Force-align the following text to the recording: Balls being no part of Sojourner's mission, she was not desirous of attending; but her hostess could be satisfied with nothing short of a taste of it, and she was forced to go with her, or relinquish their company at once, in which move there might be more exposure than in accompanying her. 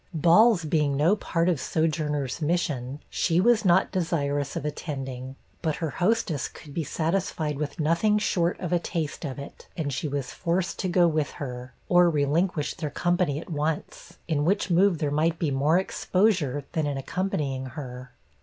Balls 0.15 0.65
being 0.65 0.97
no 0.97 1.15
part 1.15 1.47
of 1.47 1.61
Sojourner's 1.61 2.41
mission, 2.41 3.01
she 3.07 3.39
was 3.39 3.63
not 3.63 3.91
desirous 3.91 4.55
of 4.55 4.65
attending; 4.65 5.35
but 5.61 5.75
her 5.75 5.91
hostess 5.91 6.47
could 6.47 6.73
be 6.73 6.83
satisfied 6.83 7.59
with 7.59 7.79
nothing 7.79 8.17
short 8.17 8.59
of 8.59 8.73
a 8.73 8.79
taste 8.79 9.23
of 9.25 9.37
it, 9.37 9.67
and 9.77 9.93
she 9.93 10.07
was 10.07 10.33
forced 10.33 10.79
to 10.79 10.87
go 10.89 11.07
with 11.07 11.33
her, 11.33 11.75
or 11.87 12.09
relinquish 12.09 12.73
their 12.73 12.89
company 12.89 13.39
at 13.39 13.51
once, 13.51 14.17
in 14.27 14.43
which 14.43 14.71
move 14.71 14.97
there 14.97 15.11
might 15.11 15.37
be 15.37 15.51
more 15.51 15.77
exposure 15.77 16.65
than 16.71 16.87
in 16.87 16.97
accompanying 16.97 17.67
her. 17.67 18.11